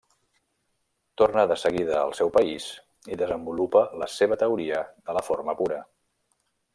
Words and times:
Torna 1.21 1.43
de 1.51 1.57
seguida 1.63 1.99
al 2.05 2.15
seu 2.21 2.31
país 2.39 2.65
i 3.15 3.19
desenvolupa 3.23 3.83
la 4.05 4.11
seva 4.17 4.39
teoria 4.45 4.81
de 5.11 5.17
la 5.19 5.27
forma 5.33 5.59
pura. 5.65 5.79